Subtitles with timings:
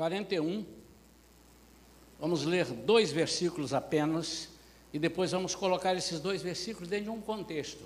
[0.00, 0.64] 41.
[2.18, 4.48] Vamos ler dois versículos apenas
[4.94, 7.84] e depois vamos colocar esses dois versículos dentro de um contexto.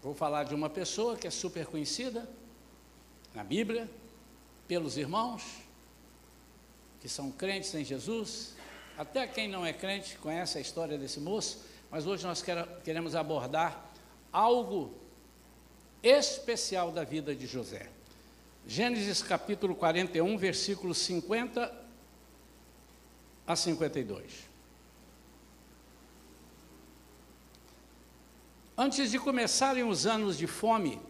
[0.00, 2.30] Vou falar de uma pessoa que é super conhecida
[3.34, 3.90] na Bíblia,
[4.68, 5.42] pelos irmãos,
[7.00, 8.54] que são crentes em Jesus.
[8.96, 12.40] Até quem não é crente conhece a história desse moço, mas hoje nós
[12.84, 13.90] queremos abordar
[14.32, 14.94] algo
[16.04, 17.95] especial da vida de José.
[18.68, 21.72] Gênesis capítulo 41, versículos 50
[23.46, 24.24] a 52.
[28.76, 31.00] Antes de começarem os anos de fome,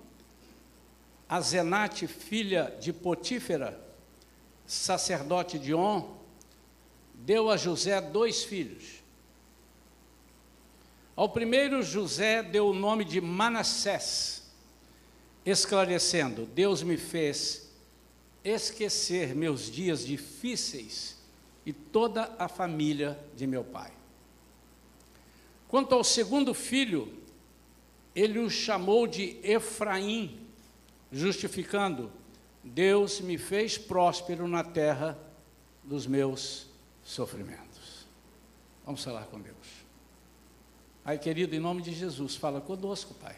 [1.26, 3.80] a Zenate, filha de Potífera,
[4.66, 6.14] sacerdote de On,
[7.14, 9.02] deu a José dois filhos.
[11.16, 14.45] Ao primeiro, José deu o nome de Manassés,
[15.46, 17.70] esclarecendo: Deus me fez
[18.44, 21.16] esquecer meus dias difíceis
[21.64, 23.92] e toda a família de meu pai.
[25.68, 27.12] Quanto ao segundo filho,
[28.14, 30.40] ele o chamou de Efraim,
[31.12, 32.10] justificando:
[32.62, 35.18] Deus me fez próspero na terra
[35.84, 36.66] dos meus
[37.04, 38.06] sofrimentos.
[38.84, 39.56] Vamos falar com Deus.
[41.04, 43.36] Pai querido, em nome de Jesus, fala conosco, Pai.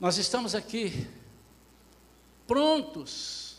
[0.00, 1.06] Nós estamos aqui
[2.46, 3.58] prontos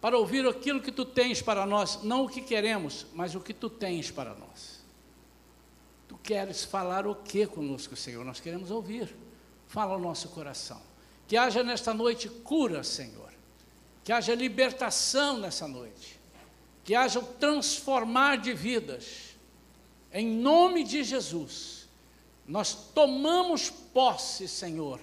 [0.00, 3.54] para ouvir aquilo que tu tens para nós, não o que queremos, mas o que
[3.54, 4.82] tu tens para nós.
[6.08, 8.24] Tu queres falar o que conosco, Senhor?
[8.24, 9.14] Nós queremos ouvir.
[9.68, 10.82] Fala ao nosso coração.
[11.26, 13.32] Que haja nesta noite cura, Senhor.
[14.02, 16.20] Que haja libertação nessa noite.
[16.82, 19.36] Que haja o transformar de vidas.
[20.12, 21.88] Em nome de Jesus.
[22.46, 25.00] Nós tomamos posse, Senhor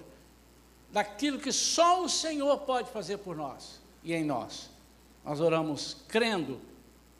[0.92, 4.70] daquilo que só o Senhor pode fazer por nós e em nós.
[5.24, 6.60] Nós oramos crendo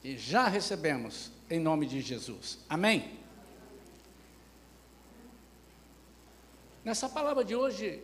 [0.02, 2.58] que já recebemos em nome de Jesus.
[2.68, 3.18] Amém?
[6.84, 8.02] Nessa palavra de hoje,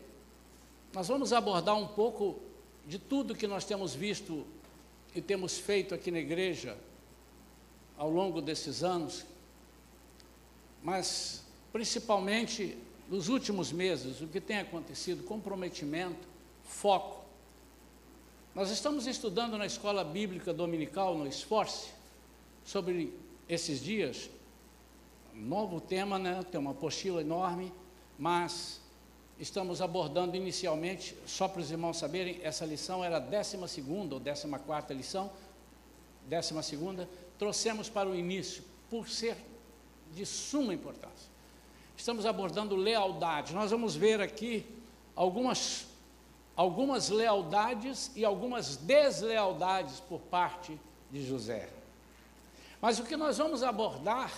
[0.92, 2.40] nós vamos abordar um pouco
[2.86, 4.46] de tudo que nós temos visto
[5.14, 6.78] e temos feito aqui na igreja
[7.96, 9.26] ao longo desses anos,
[10.82, 11.42] mas
[11.72, 15.24] principalmente nos últimos meses, o que tem acontecido?
[15.24, 16.28] Comprometimento,
[16.62, 17.24] foco.
[18.54, 21.88] Nós estamos estudando na escola bíblica dominical, no Esforce,
[22.64, 23.14] sobre
[23.48, 24.28] esses dias.
[25.34, 26.44] Um novo tema, né?
[26.50, 27.72] Tem uma apostila enorme,
[28.18, 28.80] mas
[29.38, 33.56] estamos abordando inicialmente, só para os irmãos saberem, essa lição era a 12
[34.12, 35.30] ou 14 lição,
[36.28, 37.08] 12,
[37.38, 39.36] trouxemos para o início, por ser
[40.12, 41.37] de suma importância
[41.98, 43.52] estamos abordando lealdade.
[43.52, 44.64] Nós vamos ver aqui
[45.16, 45.86] algumas,
[46.54, 51.68] algumas lealdades e algumas deslealdades por parte de José.
[52.80, 54.32] Mas o que nós vamos abordar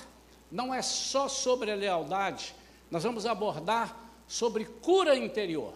[0.50, 2.54] não é só sobre a lealdade,
[2.90, 3.94] nós vamos abordar
[4.26, 5.74] sobre cura interior.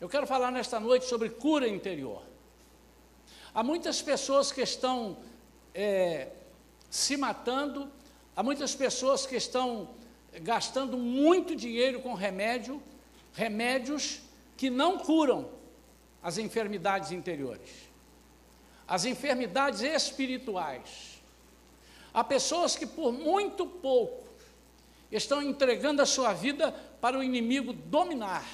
[0.00, 2.22] Eu quero falar nesta noite sobre cura interior.
[3.54, 5.18] Há muitas pessoas que estão
[5.74, 6.28] é,
[6.88, 7.90] se matando,
[8.34, 9.99] há muitas pessoas que estão
[10.38, 12.82] gastando muito dinheiro com remédio,
[13.32, 14.20] remédios
[14.56, 15.50] que não curam
[16.22, 17.70] as enfermidades interiores,
[18.86, 21.20] as enfermidades espirituais.
[22.12, 24.26] Há pessoas que por muito pouco
[25.10, 28.46] estão entregando a sua vida para o inimigo dominar.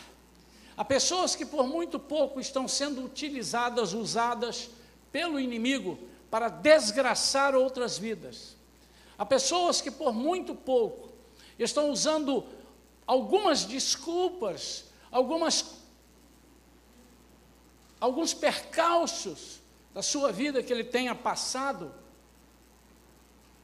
[0.76, 4.70] Há pessoas que por muito pouco estão sendo utilizadas, usadas
[5.10, 5.98] pelo inimigo
[6.31, 8.56] para desgraçar outras vidas.
[9.16, 11.06] Há pessoas que por muito pouco
[11.59, 12.44] estão usando
[13.06, 15.77] algumas desculpas, algumas
[17.99, 19.61] alguns percalços
[19.95, 21.95] da sua vida que ele tenha passado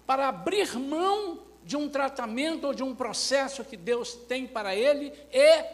[0.06, 5.12] para abrir mão de um tratamento ou de um processo que Deus tem para ele
[5.31, 5.64] e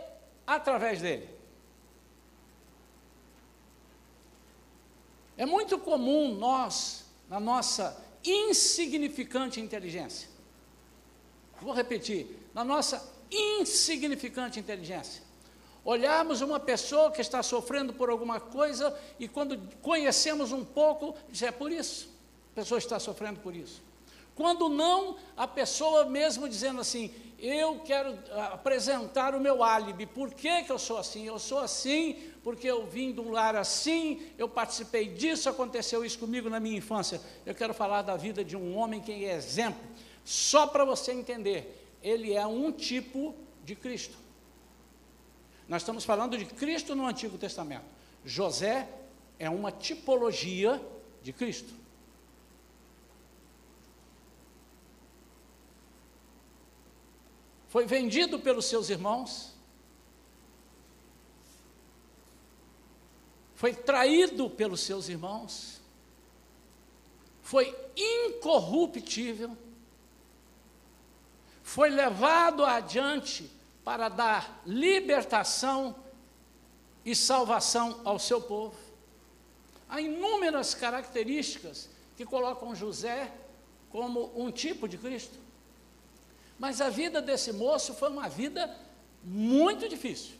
[0.46, 1.28] através dele.
[5.36, 10.28] É muito comum nós, na nossa insignificante inteligência,
[11.60, 15.22] Vou repetir, na nossa insignificante inteligência.
[15.84, 21.42] Olharmos uma pessoa que está sofrendo por alguma coisa e quando conhecemos um pouco, diz,
[21.42, 22.08] é por isso,
[22.52, 23.82] a pessoa está sofrendo por isso.
[24.34, 30.32] Quando não, a pessoa mesmo dizendo assim, eu quero ah, apresentar o meu álibi, por
[30.32, 31.26] que, que eu sou assim?
[31.26, 36.18] Eu sou assim porque eu vim de um lar assim, eu participei disso, aconteceu isso
[36.18, 37.20] comigo na minha infância.
[37.44, 39.80] Eu quero falar da vida de um homem que é exemplo,
[40.28, 43.34] só para você entender, ele é um tipo
[43.64, 44.14] de Cristo.
[45.66, 47.86] Nós estamos falando de Cristo no Antigo Testamento.
[48.26, 48.86] José
[49.38, 50.78] é uma tipologia
[51.22, 51.72] de Cristo.
[57.68, 59.54] Foi vendido pelos seus irmãos,
[63.54, 65.80] foi traído pelos seus irmãos,
[67.40, 69.56] foi incorruptível,
[71.68, 73.50] foi levado adiante
[73.84, 75.94] para dar libertação
[77.04, 78.74] e salvação ao seu povo.
[79.86, 83.30] Há inúmeras características que colocam José
[83.90, 85.38] como um tipo de Cristo.
[86.58, 88.74] Mas a vida desse moço foi uma vida
[89.22, 90.36] muito difícil.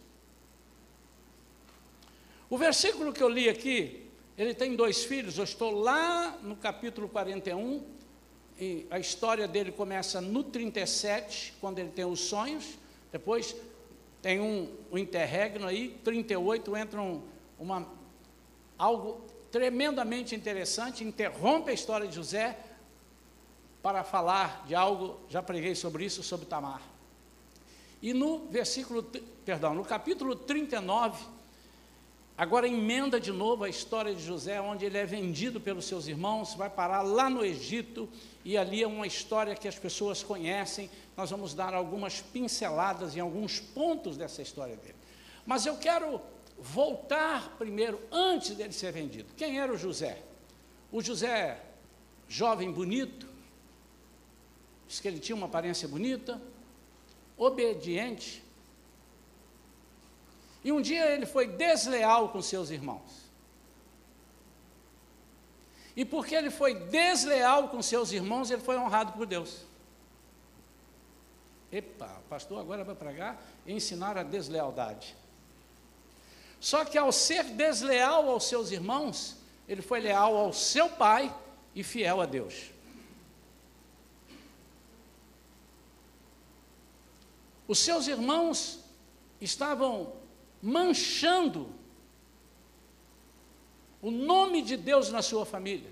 [2.48, 7.06] O versículo que eu li aqui, ele tem dois filhos, eu estou lá no capítulo
[7.06, 7.98] 41,
[8.58, 12.76] e a história dele começa no 37, quando ele tem os sonhos,
[13.12, 13.55] depois
[14.20, 17.22] tem um, um interregno aí, 38, entra um,
[17.58, 17.87] uma,
[18.76, 19.20] algo
[19.50, 22.58] tremendamente interessante, interrompe a história de José
[23.81, 26.82] para falar de algo, já preguei sobre isso, sobre Tamar.
[28.02, 29.02] E no versículo,
[29.44, 31.25] perdão, no capítulo 39,
[32.38, 36.55] agora emenda de novo a história de José, onde ele é vendido pelos seus irmãos,
[36.55, 38.08] vai parar lá no Egito,
[38.44, 43.20] e ali é uma história que as pessoas conhecem, nós vamos dar algumas pinceladas em
[43.20, 44.94] alguns pontos dessa história dele.
[45.44, 46.20] Mas eu quero
[46.56, 49.35] voltar primeiro, antes dele ser vendido.
[49.37, 50.23] Quem era o José?
[50.93, 51.61] O José,
[52.29, 53.26] jovem bonito,
[54.87, 56.40] diz que ele tinha uma aparência bonita,
[57.37, 58.43] obediente,
[60.64, 63.28] e um dia ele foi desleal com seus irmãos.
[65.96, 69.62] E porque ele foi desleal com seus irmãos, ele foi honrado por Deus.
[71.70, 75.14] Epa, pastor agora vai pregar e ensinar a deslealdade.
[76.61, 79.37] Só que ao ser desleal aos seus irmãos,
[79.69, 81.34] ele foi leal ao seu pai
[81.75, 82.70] e fiel a Deus.
[87.66, 88.81] Os seus irmãos
[89.40, 90.12] estavam
[90.62, 91.72] manchando
[94.00, 95.90] o nome de Deus na sua família.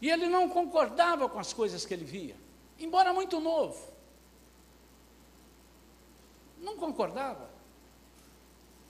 [0.00, 2.36] E ele não concordava com as coisas que ele via,
[2.78, 3.80] embora muito novo.
[6.60, 7.50] Não concordava.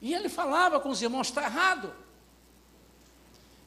[0.00, 1.92] E ele falava com os irmãos: está errado.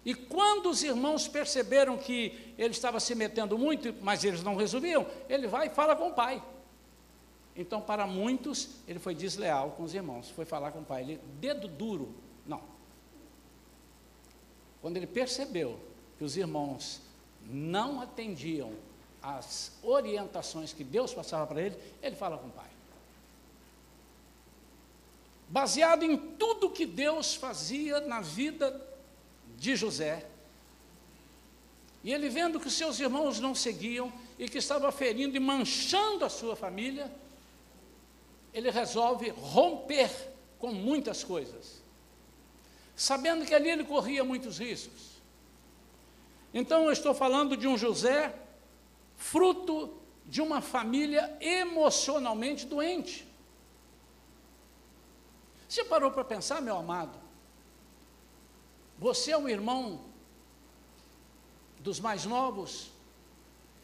[0.06, 5.06] E quando os irmãos perceberam que ele estava se metendo muito, mas eles não resolviam,
[5.28, 6.42] ele vai e fala com o pai.
[7.60, 11.04] Então, para muitos, ele foi desleal com os irmãos, foi falar com o pai.
[11.04, 12.16] Ele, dedo duro,
[12.46, 12.62] não.
[14.82, 15.80] Quando ele percebeu
[16.18, 17.02] que os irmãos
[17.46, 18.74] não atendiam
[19.22, 22.70] às orientações que Deus passava para ele, ele fala com o pai
[25.50, 28.80] baseado em tudo que Deus fazia na vida
[29.58, 30.26] de José.
[32.04, 36.30] E ele vendo que seus irmãos não seguiam e que estava ferindo e manchando a
[36.30, 37.12] sua família,
[38.54, 40.10] ele resolve romper
[40.58, 41.82] com muitas coisas,
[42.96, 45.22] sabendo que ali ele corria muitos riscos.
[46.54, 48.34] Então eu estou falando de um José
[49.16, 53.28] fruto de uma família emocionalmente doente.
[55.68, 57.18] Você parou para pensar, meu amado?
[58.98, 60.02] Você é o irmão
[61.80, 62.92] dos mais novos,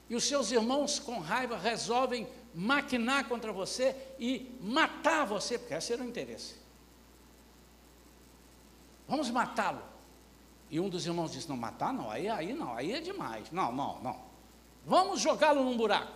[0.10, 5.92] e os seus irmãos, com raiva, resolvem maquinar contra você e matar você, porque esse
[5.92, 6.56] era o interesse.
[9.08, 9.84] Vamos matá-lo.
[10.72, 13.52] E um dos irmãos disse: Não, matar não, aí, aí não, aí é demais.
[13.52, 14.20] Não, não, não.
[14.86, 16.14] Vamos jogá-lo num buraco.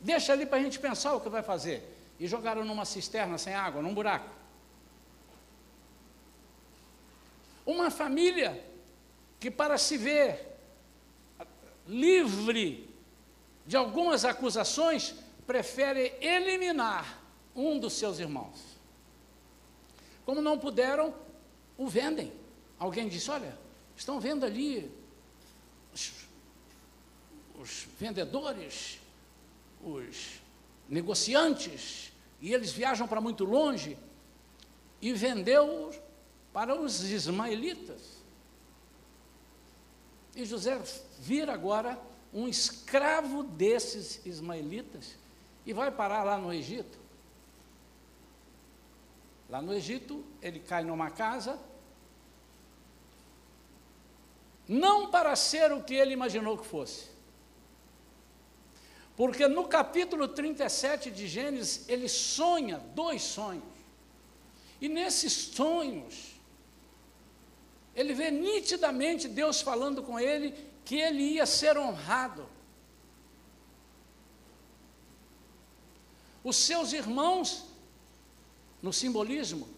[0.00, 1.96] Deixa ali para a gente pensar o que vai fazer.
[2.18, 4.28] E jogaram numa cisterna sem água, num buraco.
[7.64, 8.62] Uma família
[9.38, 10.58] que, para se ver
[11.86, 12.90] livre
[13.66, 15.14] de algumas acusações,
[15.50, 17.20] prefere eliminar
[17.56, 18.56] um dos seus irmãos.
[20.24, 21.12] Como não puderam,
[21.76, 22.32] o vendem.
[22.78, 23.58] Alguém disse: Olha,
[23.96, 24.88] estão vendo ali
[25.92, 26.12] os,
[27.60, 29.00] os vendedores,
[29.82, 30.40] os
[30.88, 33.98] negociantes, e eles viajam para muito longe,
[35.02, 35.92] e vendeu
[36.52, 38.22] para os ismaelitas.
[40.36, 40.80] E José
[41.18, 42.00] vira agora
[42.32, 45.18] um escravo desses ismaelitas
[45.70, 46.98] e vai parar lá no Egito.
[49.48, 51.60] Lá no Egito, ele cai numa casa,
[54.66, 57.08] não para ser o que ele imaginou que fosse.
[59.16, 63.62] Porque no capítulo 37 de Gênesis, ele sonha dois sonhos.
[64.80, 66.34] E nesses sonhos,
[67.94, 70.52] ele vê nitidamente Deus falando com ele
[70.84, 72.48] que ele ia ser honrado.
[76.42, 77.66] Os seus irmãos,
[78.82, 79.68] no simbolismo,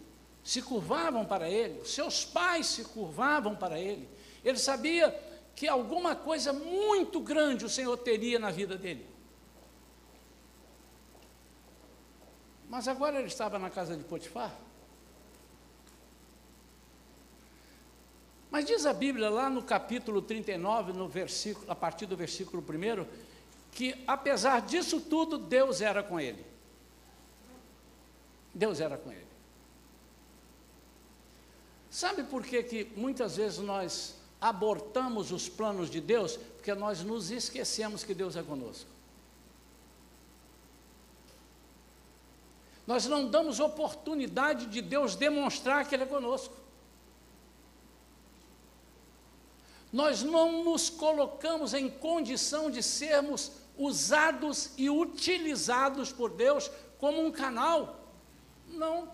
[0.43, 4.07] se curvavam para ele, os seus pais se curvavam para ele.
[4.43, 5.11] Ele sabia
[5.55, 9.05] que alguma coisa muito grande o Senhor teria na vida dele.
[12.69, 14.53] Mas agora ele estava na casa de Potifar.
[18.49, 23.05] Mas diz a Bíblia lá no capítulo 39, no versículo, a partir do versículo 1,
[23.71, 26.52] que apesar disso tudo, Deus era com ele.
[28.53, 29.27] Deus era com ele.
[31.89, 36.37] Sabe por que, que muitas vezes nós abortamos os planos de Deus?
[36.37, 38.89] Porque nós nos esquecemos que Deus é conosco.
[42.85, 46.63] Nós não damos oportunidade de Deus demonstrar que Ele é conosco.
[49.93, 57.31] nós não nos colocamos em condição de sermos usados e utilizados por Deus como um
[57.31, 58.02] canal.
[58.73, 59.09] Não.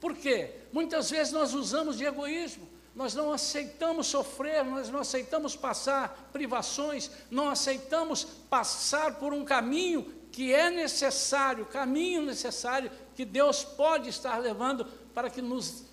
[0.00, 0.54] Por quê?
[0.72, 7.10] Muitas vezes nós usamos de egoísmo, nós não aceitamos sofrer, nós não aceitamos passar privações,
[7.30, 14.38] não aceitamos passar por um caminho que é necessário, caminho necessário que Deus pode estar
[14.38, 15.84] levando para que nos,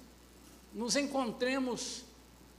[0.73, 2.03] nos encontremos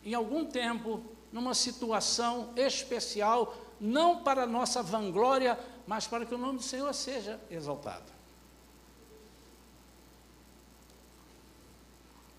[0.04, 6.58] em algum tempo, numa situação especial, não para nossa vanglória, mas para que o nome
[6.58, 8.15] do Senhor seja exaltado.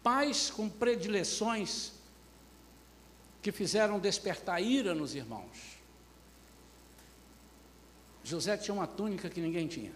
[0.08, 1.92] Pais com predileções
[3.42, 5.78] que fizeram despertar ira nos irmãos.
[8.24, 9.92] José tinha uma túnica que ninguém tinha.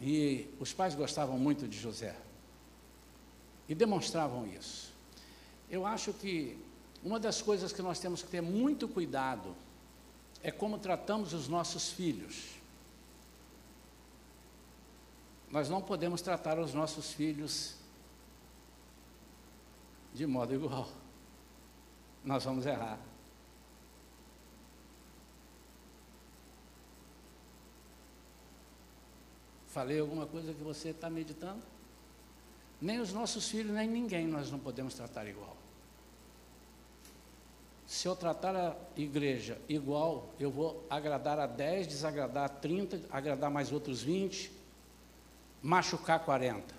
[0.00, 2.16] E os pais gostavam muito de José.
[3.68, 4.92] E demonstravam isso.
[5.70, 6.58] Eu acho que
[7.04, 9.54] uma das coisas que nós temos que ter muito cuidado
[10.42, 12.46] é como tratamos os nossos filhos.
[15.52, 17.77] Nós não podemos tratar os nossos filhos
[20.12, 20.88] de modo igual.
[22.24, 22.98] Nós vamos errar.
[29.68, 31.62] Falei alguma coisa que você está meditando?
[32.80, 35.56] Nem os nossos filhos, nem ninguém nós não podemos tratar igual.
[37.86, 43.50] Se eu tratar a igreja igual, eu vou agradar a 10, desagradar a 30, agradar
[43.50, 44.52] mais outros 20,
[45.62, 46.77] machucar 40.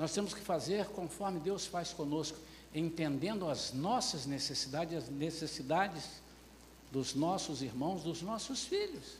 [0.00, 2.36] Nós temos que fazer conforme Deus faz conosco,
[2.74, 6.22] entendendo as nossas necessidades, as necessidades
[6.90, 9.18] dos nossos irmãos, dos nossos filhos.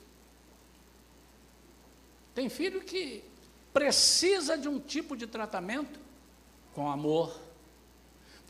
[2.35, 3.23] Tem filho que
[3.73, 6.01] precisa de um tipo de tratamento
[6.75, 7.33] com amor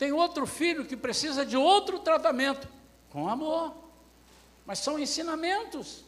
[0.01, 2.67] tem outro filho que precisa de outro tratamento,
[3.11, 3.71] com amor.
[4.65, 6.03] Mas são ensinamentos.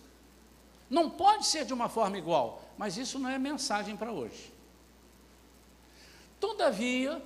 [0.89, 4.51] Não pode ser de uma forma igual, mas isso não é mensagem para hoje.
[6.43, 7.21] Todavia,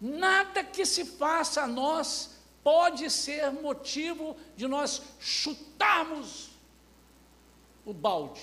[0.00, 2.30] nada que se faça a nós
[2.64, 6.52] pode ser motivo de nós chutarmos
[7.84, 8.40] o balde,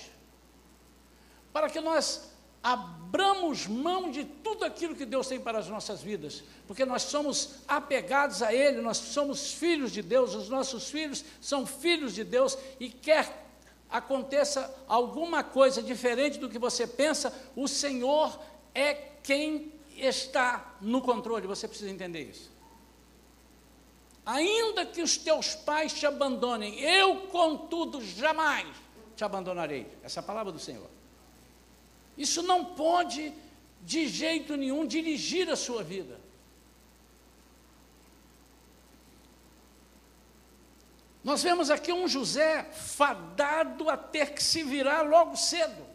[1.52, 2.30] para que nós
[2.62, 7.56] abramos mão de tudo aquilo que Deus tem para as nossas vidas, porque nós somos
[7.66, 12.56] apegados a Ele, nós somos filhos de Deus, os nossos filhos são filhos de Deus,
[12.78, 13.42] e quer
[13.90, 18.40] aconteça alguma coisa diferente do que você pensa, o Senhor
[18.74, 22.52] é quem está no controle, você precisa entender isso.
[24.26, 28.66] Ainda que os teus pais te abandonem, eu, contudo, jamais
[29.14, 29.86] te abandonarei.
[30.02, 30.88] Essa é a palavra do Senhor.
[32.16, 33.32] Isso não pode,
[33.82, 36.18] de jeito nenhum, dirigir a sua vida.
[41.22, 45.93] Nós vemos aqui um José fadado a ter que se virar logo cedo.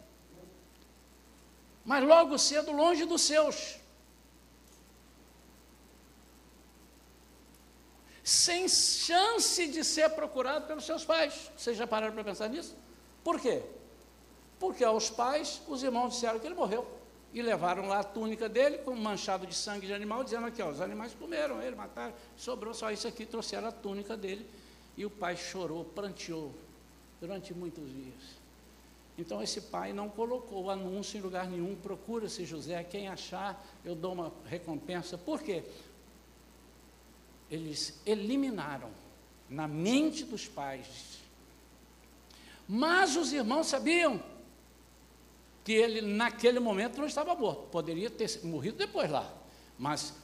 [1.90, 3.76] Mas logo cedo longe dos seus.
[8.22, 11.50] Sem chance de ser procurado pelos seus pais.
[11.56, 12.76] Vocês já pararam para pensar nisso?
[13.24, 13.60] Por quê?
[14.60, 16.86] Porque aos pais, os irmãos disseram que ele morreu.
[17.34, 20.62] E levaram lá a túnica dele com um manchado de sangue de animal, dizendo aqui,
[20.62, 24.48] ó, os animais comeram ele, mataram, sobrou só isso aqui, trouxeram a túnica dele.
[24.96, 26.54] E o pai chorou, pranteou
[27.20, 28.39] durante muitos dias.
[29.18, 33.94] Então esse pai não colocou o anúncio em lugar nenhum, procura-se José, quem achar, eu
[33.94, 35.18] dou uma recompensa.
[35.18, 35.62] Por quê?
[37.50, 38.90] Eles eliminaram
[39.48, 41.18] na mente dos pais.
[42.66, 44.22] Mas os irmãos sabiam
[45.64, 47.68] que ele, naquele momento, não estava morto.
[47.68, 49.30] Poderia ter morrido depois lá,
[49.78, 50.14] mas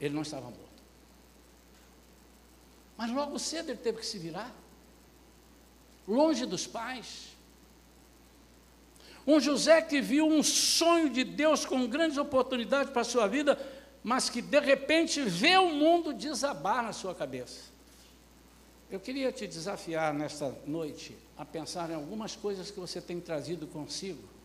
[0.00, 0.66] ele não estava morto.
[2.96, 4.54] Mas logo cedo ele teve que se virar,
[6.08, 7.35] longe dos pais.
[9.26, 13.58] Um José que viu um sonho de Deus com grandes oportunidades para a sua vida,
[14.04, 17.74] mas que de repente vê o mundo desabar na sua cabeça.
[18.88, 23.66] Eu queria te desafiar nesta noite a pensar em algumas coisas que você tem trazido
[23.66, 24.36] consigo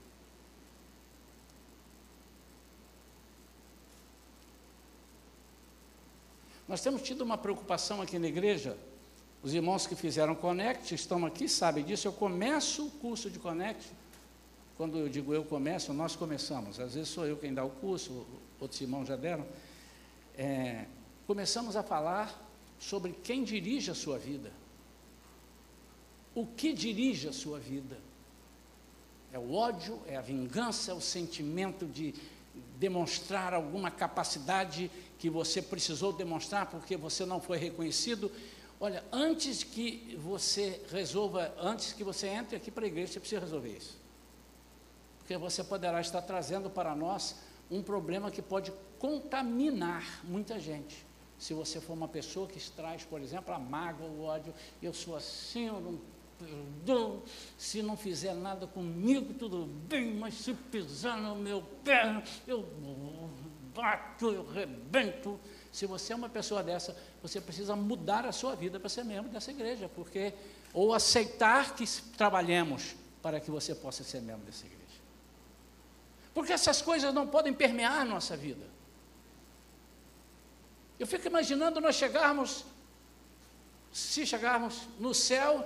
[6.71, 8.77] Nós temos tido uma preocupação aqui na igreja.
[9.43, 12.07] Os irmãos que fizeram Connect estão aqui, sabem disso.
[12.07, 13.91] Eu começo o curso de Connect.
[14.81, 16.79] Quando eu digo eu começo, nós começamos.
[16.79, 18.25] Às vezes sou eu quem dá o curso,
[18.59, 19.45] outros irmãos já deram.
[20.35, 20.85] É,
[21.27, 22.35] começamos a falar
[22.79, 24.51] sobre quem dirige a sua vida.
[26.33, 27.95] O que dirige a sua vida?
[29.31, 32.15] É o ódio, é a vingança, é o sentimento de
[32.79, 38.31] demonstrar alguma capacidade que você precisou demonstrar porque você não foi reconhecido.
[38.79, 43.41] Olha, antes que você resolva, antes que você entre aqui para a igreja, você precisa
[43.41, 44.00] resolver isso.
[45.21, 47.37] Porque você poderá estar trazendo para nós
[47.69, 51.05] um problema que pode contaminar muita gente.
[51.37, 55.15] Se você for uma pessoa que traz, por exemplo, a mágoa, o ódio, eu sou
[55.15, 55.99] assim, eu não
[56.37, 57.23] perdoo,
[57.57, 62.67] se não fizer nada comigo, tudo bem, mas se pisar no meu pé, eu
[63.73, 65.39] bato, eu rebento.
[65.71, 69.31] Se você é uma pessoa dessa, você precisa mudar a sua vida para ser membro
[69.31, 70.33] dessa igreja, porque
[70.73, 71.85] ou aceitar que
[72.17, 74.80] trabalhemos para que você possa ser membro dessa igreja.
[76.33, 78.65] Porque essas coisas não podem permear a nossa vida.
[80.99, 82.63] Eu fico imaginando nós chegarmos,
[83.91, 85.65] se chegarmos no céu,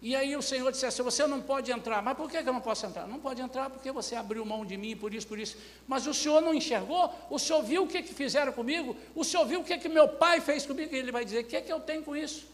[0.00, 2.02] e aí o Senhor dissesse, você não pode entrar.
[2.02, 3.06] Mas por que eu não posso entrar?
[3.06, 5.56] Não pode entrar porque você abriu mão de mim, por isso, por isso.
[5.86, 7.12] Mas o Senhor não enxergou?
[7.30, 8.96] O Senhor viu o que, que fizeram comigo?
[9.14, 10.94] O Senhor viu o que, que meu pai fez comigo?
[10.94, 12.46] E ele vai dizer, o que, que eu tenho com isso?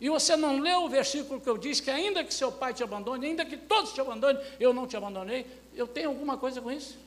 [0.00, 2.82] E você não leu o versículo que eu disse, que ainda que seu pai te
[2.82, 6.70] abandone, ainda que todos te abandonem, eu não te abandonei, eu tenho alguma coisa com
[6.70, 6.98] isso?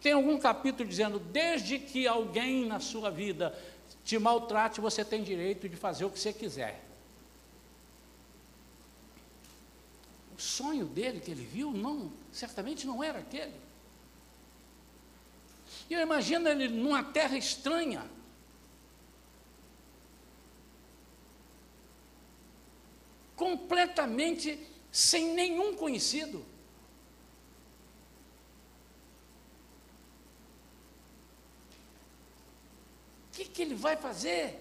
[0.00, 3.54] Tem algum capítulo dizendo, desde que alguém na sua vida
[4.02, 6.80] te maltrate, você tem direito de fazer o que você quiser.
[10.40, 13.52] o sonho dele que ele viu, não, certamente não era aquele.
[15.90, 18.02] E eu imagino ele numa terra estranha.
[23.40, 26.40] Completamente sem nenhum conhecido.
[33.28, 34.60] O que, que ele vai fazer?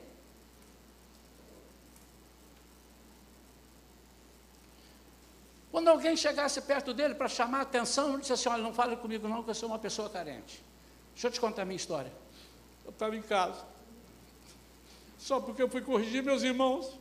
[5.70, 8.96] Quando alguém chegasse perto dele para chamar a atenção, ele disse assim: Olha, não fale
[8.96, 10.64] comigo não, que eu sou uma pessoa carente.
[11.14, 12.14] Deixa eu te contar a minha história.
[12.86, 13.62] Eu estava em casa,
[15.18, 16.98] só porque eu fui corrigir meus irmãos,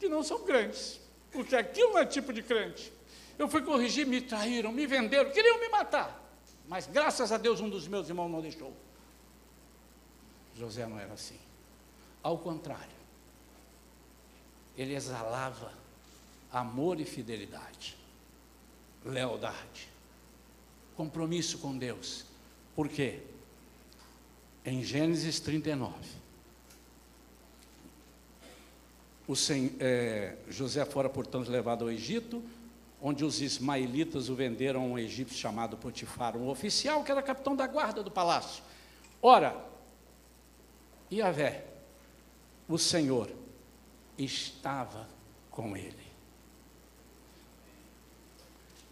[0.00, 1.03] que não são crentes,
[1.34, 2.92] porque aquilo é tipo de crente.
[3.36, 6.22] Eu fui corrigir, me traíram, me venderam, queriam me matar.
[6.68, 8.72] Mas graças a Deus um dos meus irmãos não deixou.
[10.56, 11.38] José não era assim.
[12.22, 12.96] Ao contrário,
[14.78, 15.72] ele exalava
[16.52, 17.96] amor e fidelidade,
[19.04, 19.88] lealdade,
[20.96, 22.24] compromisso com Deus.
[22.76, 23.20] Por quê?
[24.64, 25.92] Em Gênesis 39,
[29.26, 29.34] o
[29.80, 32.42] é, José fora, portanto, levado ao Egito,
[33.00, 37.54] onde os ismaelitas o venderam a um egípcio chamado Potifar, um oficial que era capitão
[37.54, 38.62] da guarda do palácio.
[39.20, 39.56] Ora,
[41.12, 41.64] Yahvé,
[42.68, 43.30] o Senhor,
[44.18, 45.08] estava
[45.50, 46.04] com ele.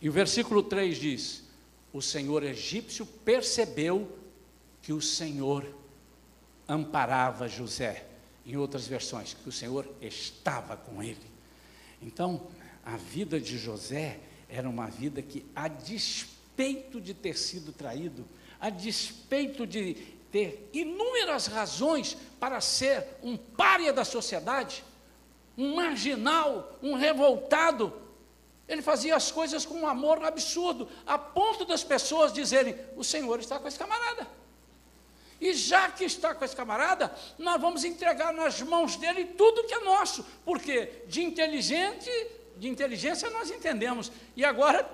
[0.00, 1.44] E o versículo 3 diz:
[1.92, 4.10] O senhor egípcio percebeu
[4.82, 5.64] que o Senhor
[6.68, 8.06] amparava José.
[8.44, 11.31] Em outras versões, que o Senhor estava com ele.
[12.00, 12.48] Então,
[12.85, 18.26] a vida de José era uma vida que, a despeito de ter sido traído,
[18.61, 19.94] a despeito de
[20.31, 24.85] ter inúmeras razões para ser um pária da sociedade,
[25.57, 27.92] um marginal, um revoltado,
[28.72, 33.38] ele fazia as coisas com um amor absurdo, a ponto das pessoas dizerem: o Senhor
[33.38, 34.26] está com esse camarada.
[35.42, 39.74] E já que está com esse camarada, nós vamos entregar nas mãos dele tudo que
[39.74, 42.09] é nosso, porque de inteligente,
[42.57, 44.12] de inteligência nós entendemos.
[44.37, 44.88] E agora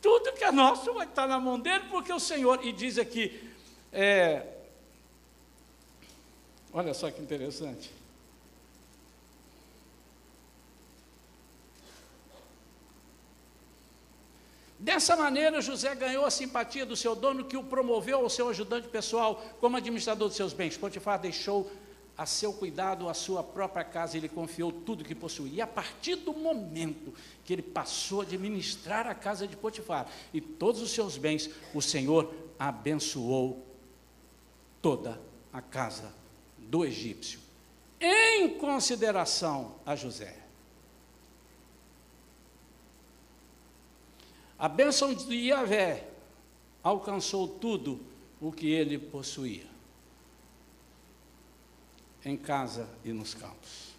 [0.00, 3.52] tudo que é nosso vai estar na mão dele, porque o Senhor, e diz aqui,
[3.92, 4.46] é,
[6.72, 7.92] olha só que interessante.
[14.84, 18.86] Dessa maneira, José ganhou a simpatia do seu dono, que o promoveu ao seu ajudante
[18.86, 20.76] pessoal como administrador de seus bens.
[20.76, 21.72] Potifar deixou
[22.18, 25.54] a seu cuidado a sua própria casa, ele confiou tudo que possuía.
[25.54, 27.14] E a partir do momento
[27.46, 31.80] que ele passou a administrar a casa de Potifar e todos os seus bens, o
[31.80, 33.64] Senhor abençoou
[34.82, 35.18] toda
[35.50, 36.12] a casa
[36.58, 37.40] do egípcio,
[37.98, 40.43] em consideração a José.
[44.58, 46.08] A bênção de Yahvé
[46.82, 48.00] alcançou tudo
[48.40, 49.66] o que ele possuía
[52.24, 53.92] em casa e nos campos.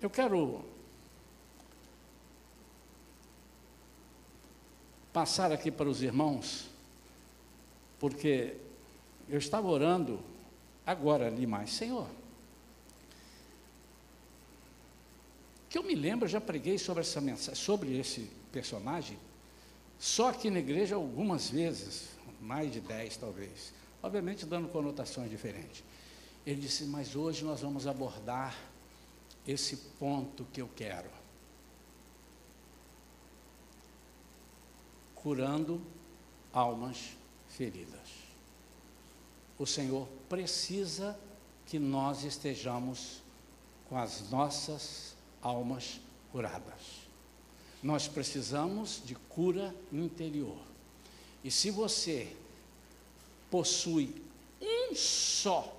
[0.00, 0.64] Eu quero
[5.12, 6.68] passar aqui para os irmãos,
[7.98, 8.56] porque
[9.28, 10.20] eu estava orando
[10.86, 12.08] agora ali mais, Senhor.
[15.70, 19.16] Que eu me lembro, eu já preguei sobre essa mensagem, sobre esse personagem,
[19.98, 22.08] só aqui na igreja algumas vezes,
[22.40, 25.82] mais de dez talvez obviamente dando conotações diferentes.
[26.46, 28.56] Ele disse: Mas hoje nós vamos abordar
[29.46, 31.10] esse ponto que eu quero.
[35.14, 35.80] Curando
[36.52, 37.10] almas
[37.48, 38.00] feridas.
[39.58, 41.18] O Senhor precisa
[41.66, 43.22] que nós estejamos
[43.88, 45.09] com as nossas
[45.42, 46.00] almas
[46.32, 47.08] curadas.
[47.82, 50.58] Nós precisamos de cura interior.
[51.42, 52.28] E se você
[53.50, 54.22] possui
[54.60, 55.76] um só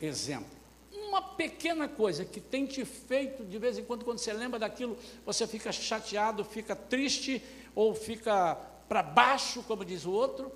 [0.00, 0.56] exemplo,
[0.92, 4.96] uma pequena coisa que tem te feito de vez em quando, quando você lembra daquilo,
[5.24, 7.42] você fica chateado, fica triste
[7.74, 8.54] ou fica
[8.88, 10.52] para baixo, como diz o outro,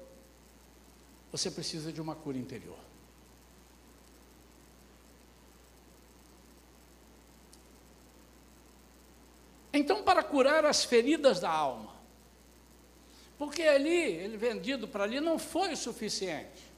[1.33, 2.79] você precisa de uma cura interior.
[9.73, 11.95] Então, para curar as feridas da alma,
[13.39, 16.71] porque ali, ele vendido para ali, não foi o suficiente.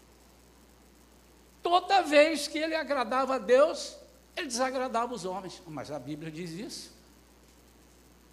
[1.62, 3.96] Toda vez que ele agradava a Deus,
[4.36, 5.62] ele desagradava os homens.
[5.66, 6.92] Mas a Bíblia diz isso.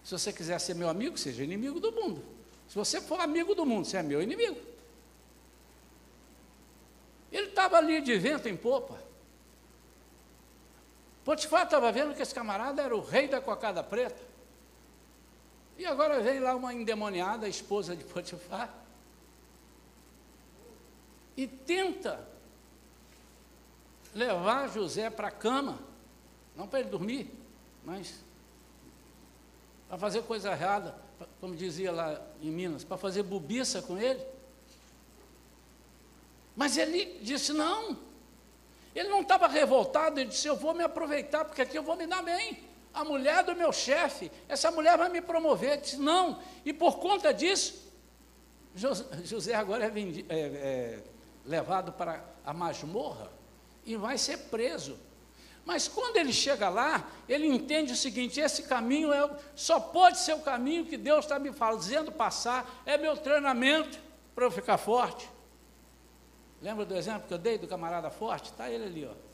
[0.04, 2.24] Se você quiser ser meu amigo, seja inimigo do mundo.
[2.68, 4.60] Se você for amigo do mundo, você é meu inimigo.
[7.32, 9.00] Ele estava ali de vento em popa.
[11.24, 14.29] Potifar estava vendo que esse camarada era o rei da cocada preta.
[15.80, 18.70] E agora vem lá uma endemoniada, a esposa de Potifar,
[21.38, 22.28] e tenta
[24.14, 25.80] levar José para a cama,
[26.54, 27.32] não para ele dormir,
[27.86, 28.20] mas
[29.88, 31.00] para fazer coisa errada,
[31.40, 34.22] como dizia lá em Minas, para fazer bobiça com ele.
[36.58, 37.98] Mas ele disse: não.
[38.94, 42.06] Ele não estava revoltado, ele disse: eu vou me aproveitar, porque aqui eu vou me
[42.06, 45.80] dar bem a mulher do meu chefe, essa mulher vai me promover.
[45.80, 47.90] disse, não, e por conta disso,
[49.24, 51.04] José agora é, vendi, é, é
[51.46, 53.30] levado para a masmorra
[53.86, 54.98] e vai ser preso.
[55.66, 60.34] Mas quando ele chega lá, ele entende o seguinte: esse caminho é, só pode ser
[60.34, 64.00] o caminho que Deus está me fazendo passar, é meu treinamento
[64.34, 65.30] para eu ficar forte.
[66.62, 68.52] Lembra do exemplo que eu dei do camarada forte?
[68.52, 69.29] Está ele ali, ó.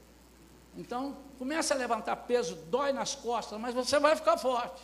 [0.77, 4.81] Então, começa a levantar peso, dói nas costas, mas você vai ficar forte.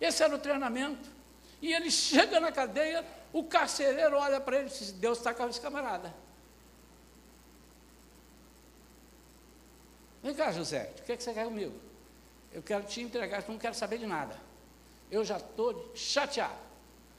[0.00, 1.10] Esse era o treinamento.
[1.60, 5.48] E ele chega na cadeia, o carcereiro olha para ele e diz: Deus está com
[5.48, 6.12] esse camarada.
[10.22, 11.74] Vem cá, José, o que, é que você quer comigo?
[12.52, 14.36] Eu quero te entregar, não quero saber de nada.
[15.10, 16.54] Eu já estou chateado.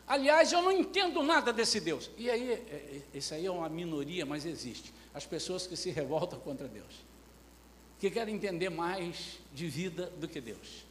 [0.08, 2.10] Aliás, eu não entendo nada desse Deus.
[2.18, 6.40] E aí, é, é, aí é uma minoria, mas existe as pessoas que se revoltam
[6.40, 7.04] contra Deus,
[8.00, 10.86] que querem entender mais de vida do que Deus.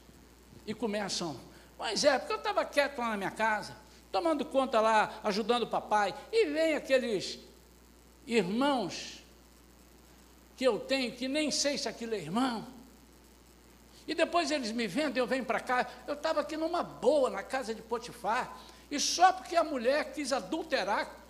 [0.67, 1.39] E começam,
[1.79, 3.77] mas é, porque eu estava quieto lá na minha casa,
[4.11, 7.39] tomando conta lá, ajudando o papai, e vem aqueles
[8.27, 9.23] irmãos
[10.57, 12.67] que eu tenho, que nem sei se aquilo é irmão,
[14.07, 15.89] e depois eles me vendem, eu venho para cá.
[16.07, 18.59] Eu estava aqui numa boa, na casa de Potifar,
[18.91, 21.22] e só porque a mulher quis adulterar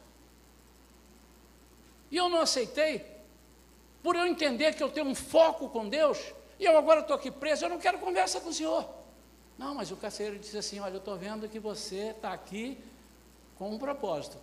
[2.12, 3.04] e eu não aceitei,
[4.02, 6.18] por eu entender que eu tenho um foco com Deus,
[6.60, 8.86] e eu agora estou aqui preso, eu não quero conversa com o senhor.
[9.56, 12.78] Não, mas o carcereiro disse assim: Olha, eu estou vendo que você está aqui
[13.56, 14.36] com um propósito.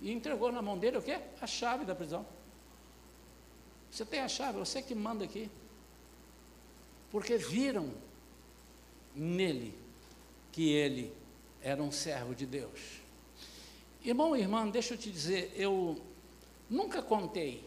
[0.00, 1.18] E entregou na mão dele o quê?
[1.40, 2.24] A chave da prisão.
[3.90, 5.50] Você tem a chave, você que manda aqui.
[7.10, 7.90] Porque viram
[9.12, 9.76] nele
[10.52, 11.12] que ele
[11.60, 13.00] era um servo de Deus.
[14.04, 16.00] Irmão e irmã, deixa eu te dizer, eu
[16.68, 17.66] Nunca contei,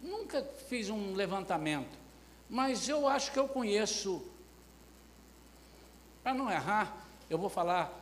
[0.00, 1.98] nunca fiz um levantamento,
[2.48, 4.24] mas eu acho que eu conheço.
[6.22, 7.92] Para não errar, eu vou falar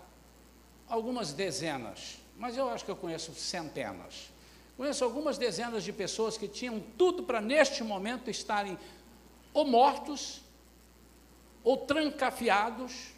[0.89, 4.31] algumas dezenas, mas eu acho que eu conheço centenas.
[4.77, 8.79] Conheço algumas dezenas de pessoas que tinham tudo para, neste momento, estarem
[9.53, 10.41] ou mortos,
[11.63, 13.13] ou trancafiados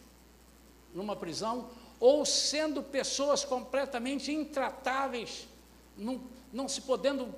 [0.95, 5.49] numa prisão, ou sendo pessoas completamente intratáveis,
[5.97, 6.21] não,
[6.57, 7.33] não se podendo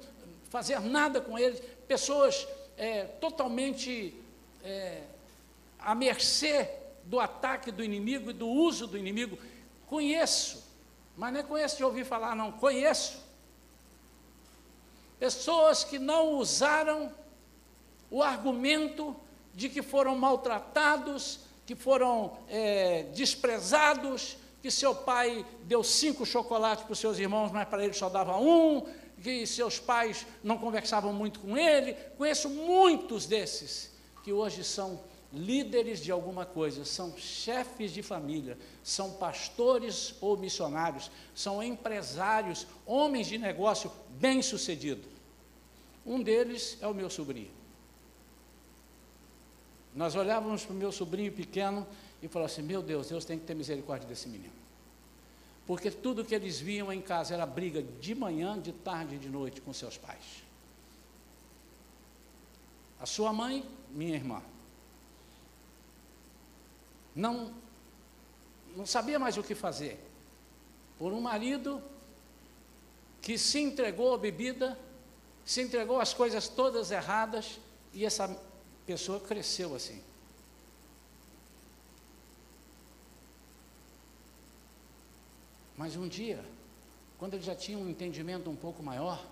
[0.49, 4.15] fazer nada com eles, pessoas é, totalmente
[4.63, 5.03] é,
[5.79, 6.71] à mercê
[7.05, 9.37] do ataque do inimigo e do uso do inimigo.
[9.87, 10.65] Conheço,
[11.17, 13.27] mas não é conheço de ouvir falar, não, conheço.
[15.19, 17.13] Pessoas que não usaram
[18.09, 19.17] o argumento
[19.53, 26.93] de que foram maltratados, que foram é, desprezados, que seu pai deu cinco chocolates para
[26.93, 28.87] os seus irmãos, mas para ele só dava um,
[29.23, 31.95] que seus pais não conversavam muito com ele.
[32.17, 33.91] Conheço muitos desses
[34.23, 35.01] que hoje são
[35.33, 43.27] líderes de alguma coisa, são chefes de família, são pastores ou missionários, são empresários, homens
[43.27, 45.05] de negócio bem-sucedidos.
[46.07, 47.51] Um deles é o meu sobrinho.
[49.95, 51.87] Nós olhávamos para o meu sobrinho pequeno
[52.23, 54.68] e falávamos assim: Meu Deus, Deus tem que ter misericórdia desse menino.
[55.69, 59.29] Porque tudo que eles viam em casa era briga de manhã, de tarde e de
[59.29, 60.43] noite com seus pais.
[62.99, 64.43] A sua mãe, minha irmã,
[67.15, 67.53] não,
[68.75, 70.03] não sabia mais o que fazer.
[70.99, 71.83] Por um marido
[73.21, 74.79] que se entregou à bebida,
[75.45, 77.61] se entregou às coisas todas erradas,
[77.93, 78.27] e essa
[78.87, 80.03] pessoa cresceu assim.
[85.79, 86.45] Mas um dia,
[87.19, 89.25] quando ele já tinha um entendimento um pouco maior,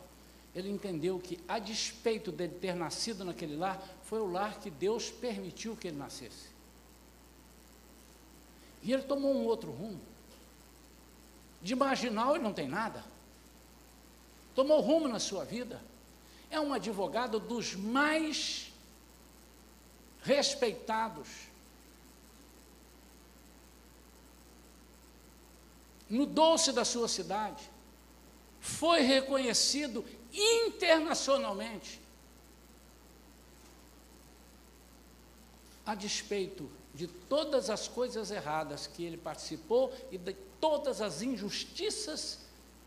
[0.54, 5.10] ele entendeu que, a despeito de ter nascido naquele lar, foi o lar que Deus
[5.10, 6.46] permitiu que ele nascesse.
[8.80, 10.00] E ele tomou um outro rumo.
[11.60, 13.04] De marginal ele não tem nada.
[14.54, 15.82] Tomou rumo na sua vida.
[16.48, 18.72] É um advogado dos mais
[20.22, 21.28] respeitados.
[26.08, 27.70] No doce da sua cidade.
[28.60, 32.00] Foi reconhecido internacionalmente.
[35.84, 42.38] A despeito de todas as coisas erradas que ele participou e de todas as injustiças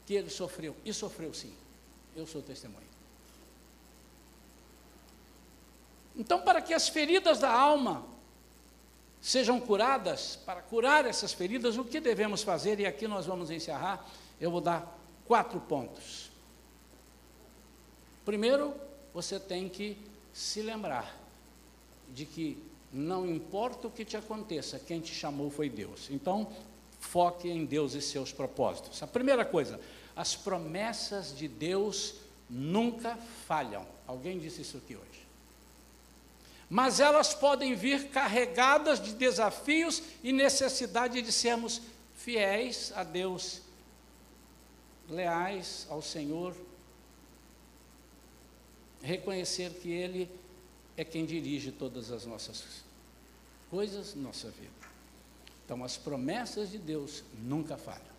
[0.06, 0.76] que ele sofreu.
[0.84, 1.54] E sofreu sim.
[2.16, 2.90] Eu sou testemunho.
[6.16, 8.06] Então, para que as feridas da alma
[9.22, 12.80] sejam curadas, para curar essas feridas, o que devemos fazer?
[12.80, 14.06] E aqui nós vamos encerrar.
[14.40, 16.30] Eu vou dar quatro pontos.
[18.26, 18.74] Primeiro,
[19.14, 19.98] você tem que
[20.34, 21.16] se lembrar
[22.10, 22.58] de que
[22.92, 26.08] não importa o que te aconteça, quem te chamou foi Deus.
[26.10, 26.52] Então,
[27.00, 29.02] foque em Deus e seus propósitos.
[29.04, 29.80] A primeira coisa,
[30.16, 32.16] as promessas de Deus
[32.50, 33.16] nunca
[33.48, 33.86] falham.
[34.08, 35.19] Alguém disse isso aqui hoje.
[36.70, 41.82] Mas elas podem vir carregadas de desafios e necessidade de sermos
[42.16, 43.62] fiéis a Deus,
[45.10, 46.56] leais ao Senhor,
[49.02, 50.30] reconhecer que Ele
[50.96, 52.84] é quem dirige todas as nossas
[53.72, 54.70] coisas, nossa vida.
[55.66, 58.10] Então, as promessas de Deus nunca falham.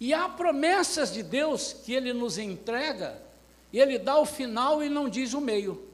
[0.00, 3.20] E há promessas de Deus que Ele nos entrega,
[3.72, 5.89] e Ele dá o final e não diz o meio.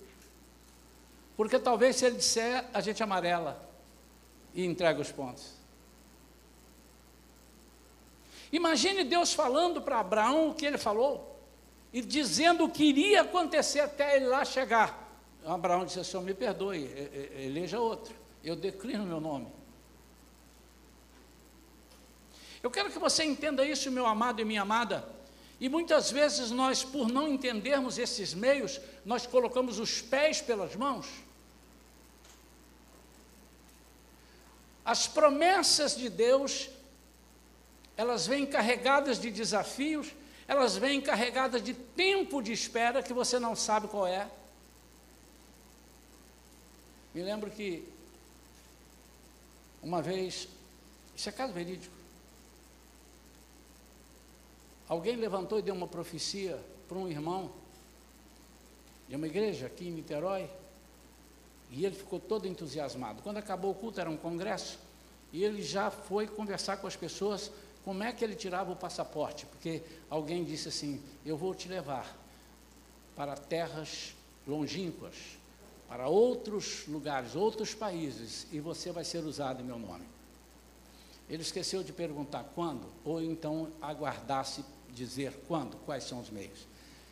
[1.36, 3.62] Porque talvez se Ele disser, a gente amarela
[4.54, 5.56] e entrega os pontos.
[8.52, 11.36] Imagine Deus falando para Abraão o que ele falou
[11.92, 15.04] e dizendo o que iria acontecer até ele lá chegar.
[15.44, 16.84] Abraão disse: Senhor, me perdoe,
[17.38, 19.48] eleja outro, eu declino meu nome.
[22.62, 25.06] Eu quero que você entenda isso, meu amado e minha amada.
[25.60, 31.06] E muitas vezes nós, por não entendermos esses meios, nós colocamos os pés pelas mãos.
[34.86, 36.70] As promessas de Deus,
[37.96, 40.14] elas vêm carregadas de desafios,
[40.46, 44.30] elas vêm carregadas de tempo de espera que você não sabe qual é.
[47.12, 47.84] Me lembro que
[49.82, 50.46] uma vez,
[51.16, 51.92] isso é caso verídico,
[54.88, 57.50] alguém levantou e deu uma profecia para um irmão
[59.08, 60.48] de uma igreja aqui em Niterói,
[61.70, 63.22] e ele ficou todo entusiasmado.
[63.22, 64.78] Quando acabou o culto, era um congresso,
[65.32, 67.50] e ele já foi conversar com as pessoas
[67.86, 69.46] como é que ele tirava o passaporte?
[69.46, 72.16] Porque alguém disse assim: Eu vou te levar
[73.14, 74.12] para terras
[74.44, 75.14] longínquas,
[75.88, 80.04] para outros lugares, outros países, e você vai ser usado em meu nome.
[81.30, 86.66] Ele esqueceu de perguntar quando, ou então aguardasse dizer quando, quais são os meios.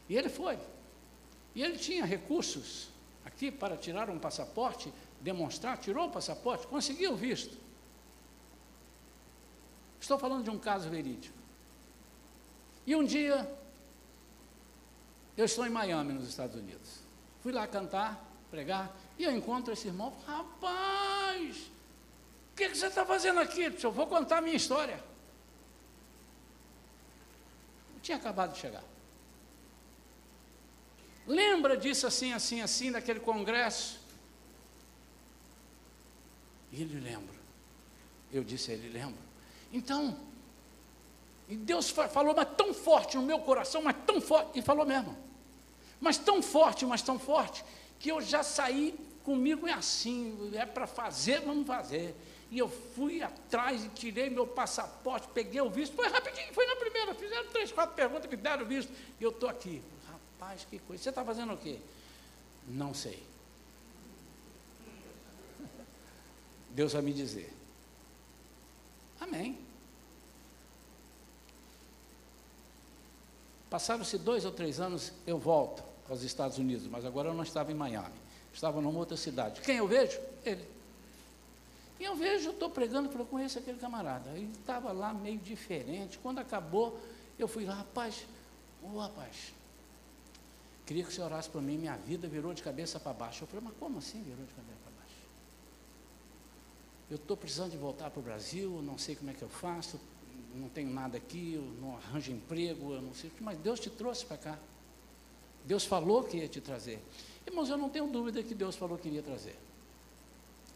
[0.09, 0.59] E ele foi.
[1.55, 2.89] E ele tinha recursos
[3.35, 7.59] aqui para tirar um passaporte, demonstrar, tirou o passaporte, conseguiu o visto.
[10.01, 11.35] Estou falando de um caso verídico.
[12.87, 13.51] E um dia,
[15.37, 17.01] eu estou em Miami, nos Estados Unidos.
[17.43, 20.13] Fui lá cantar, pregar, e eu encontro esse irmão.
[20.27, 21.57] Rapaz,
[22.53, 23.75] o que, que, você está fazendo aqui?
[23.83, 25.03] Eu vou contar a minha história.
[27.95, 28.85] Eu tinha acabado de chegar.
[31.27, 33.99] Lembra disso assim, assim, assim, daquele congresso?
[36.73, 37.35] Ele lembra.
[38.33, 39.23] Eu disse ele, lembra.
[39.73, 40.17] Então,
[41.49, 45.17] e Deus falou, mas tão forte no meu coração, mas tão forte, e falou mesmo.
[46.01, 47.65] Mas tão forte, mas tão forte,
[47.99, 52.15] que eu já saí comigo é assim, é para fazer, vamos fazer.
[52.51, 56.77] E eu fui atrás e tirei meu passaporte, peguei o visto, foi rapidinho, foi na
[56.77, 59.83] primeira, fizeram três, quatro perguntas, me deram o visto, e eu estou aqui.
[60.39, 61.03] Rapaz, que coisa.
[61.03, 61.79] Você está fazendo o quê?
[62.69, 63.23] Não sei.
[66.71, 67.53] Deus vai me dizer.
[69.21, 69.59] Amém.
[73.71, 77.73] Passaram-se dois ou três anos, eu volto aos Estados Unidos, mas agora eu não estava
[77.73, 78.15] em Miami,
[78.53, 79.61] estava numa outra cidade.
[79.63, 80.21] Quem eu vejo?
[80.45, 80.65] Ele.
[81.99, 84.31] E eu vejo, estou pregando, eu conheço aquele camarada.
[84.31, 86.19] Ele estava lá meio diferente.
[86.19, 87.01] Quando acabou,
[87.39, 88.27] eu fui lá, rapaz,
[88.83, 89.53] ô rapaz,
[90.87, 93.45] queria que você orasse para mim, minha vida virou de cabeça para baixo.
[93.45, 95.15] Eu falei, mas como assim virou de cabeça para baixo?
[97.11, 100.01] Eu estou precisando de voltar para o Brasil, não sei como é que eu faço,
[100.55, 104.25] não tenho nada aqui, eu não arranjo emprego, eu não sei, mas Deus te trouxe
[104.25, 104.59] para cá.
[105.65, 107.01] Deus falou que ia te trazer.
[107.47, 109.59] Irmãos, eu não tenho dúvida que Deus falou que iria trazer,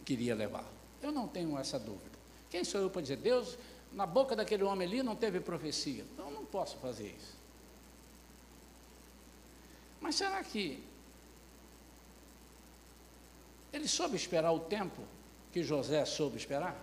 [0.04, 0.64] queria levar.
[1.02, 2.18] Eu não tenho essa dúvida.
[2.50, 3.56] Quem sou eu para dizer, Deus,
[3.92, 6.04] na boca daquele homem ali não teve profecia?
[6.12, 7.37] Então eu não posso fazer isso.
[10.00, 10.82] Mas será que
[13.72, 15.02] ele soube esperar o tempo
[15.52, 16.76] que José soube esperar?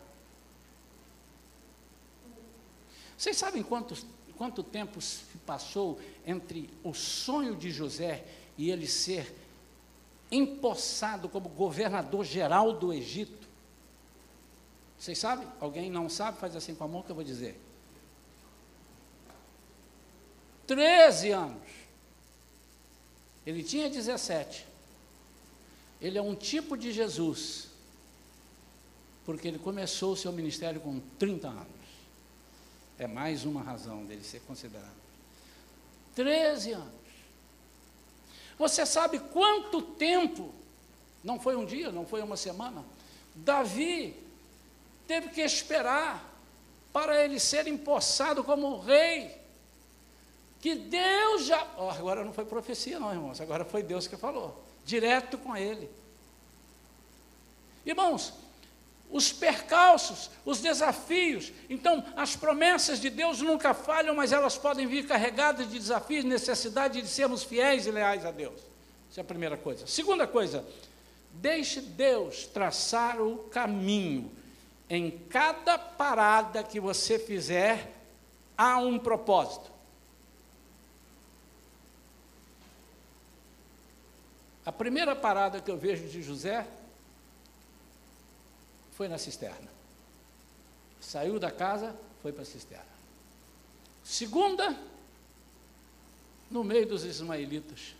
[3.17, 4.06] Vocês sabem quantos,
[4.38, 8.25] quanto tempo se passou entre o sonho de José
[8.58, 9.34] e ele ser
[10.32, 13.47] empossado como governador geral do Egito?
[14.99, 15.47] Vocês sabem?
[15.60, 16.39] Alguém não sabe?
[16.39, 17.60] Faz assim com a mão que eu vou dizer.
[20.65, 21.85] Treze anos.
[23.45, 24.65] Ele tinha 17.
[26.01, 27.67] Ele é um tipo de Jesus,
[29.25, 31.67] porque ele começou o seu ministério com 30 anos.
[32.97, 34.95] É mais uma razão dele ser considerado.
[36.13, 36.93] Treze anos.
[38.58, 40.53] Você sabe quanto tempo,
[41.23, 42.86] não foi um dia, não foi uma semana,
[43.36, 44.15] Davi
[45.08, 46.34] teve que esperar
[46.93, 49.44] para ele ser empossado como rei.
[50.65, 51.63] Que Deus já.
[51.78, 55.88] Oh, agora não foi profecia, não, irmãos, agora foi Deus que falou, direto com ele.
[57.86, 58.34] Irmãos,
[59.12, 61.54] os percalços, os desafios.
[61.69, 66.99] Então, as promessas de Deus nunca falham, mas elas podem vir carregadas de desafios, necessidade
[66.99, 68.60] de sermos fiéis e leais a Deus.
[69.12, 69.86] Essa é a primeira coisa.
[69.86, 70.65] Segunda coisa,
[71.32, 74.32] deixe Deus traçar o caminho.
[74.89, 77.91] Em cada parada que você fizer,
[78.58, 79.74] há um propósito.
[84.65, 86.67] A primeira parada que eu vejo de José
[88.93, 89.69] foi na cisterna.
[90.99, 92.95] Saiu da casa, foi para a cisterna.
[94.04, 94.75] Segunda,
[96.49, 97.95] no meio dos ismaelitas.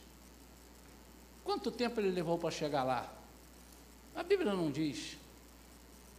[1.44, 3.14] Quanto tempo ele levou para chegar lá?
[4.16, 5.18] A Bíblia não diz.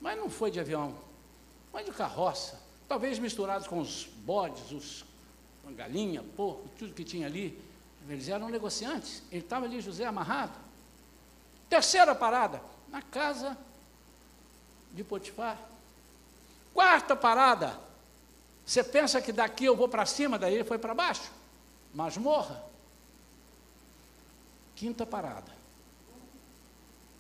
[0.00, 0.96] Mas não foi de avião,
[1.72, 2.60] foi de carroça.
[2.86, 5.04] Talvez misturados com os bodes, os
[5.74, 7.60] galinha, porco, tudo que tinha ali.
[8.08, 9.22] Eles eram negociantes.
[9.30, 10.58] Ele estava ali, José, amarrado.
[11.68, 13.56] Terceira parada, na casa
[14.92, 15.58] de Potifar.
[16.72, 17.78] Quarta parada.
[18.64, 21.30] Você pensa que daqui eu vou para cima, daí ele foi para baixo?
[21.94, 22.62] Masmorra.
[24.74, 25.52] Quinta parada.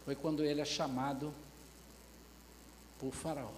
[0.04, 1.32] Foi quando ele é chamado
[2.98, 3.50] por Faraó.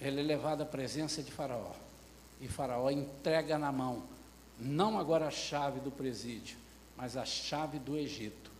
[0.00, 1.72] Ele é levado à presença de Faraó.
[2.40, 4.02] E Faraó entrega na mão,
[4.58, 6.56] não agora a chave do presídio,
[6.96, 8.52] mas a chave do Egito.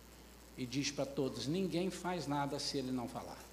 [0.57, 3.43] E diz para todos: ninguém faz nada se ele não falar.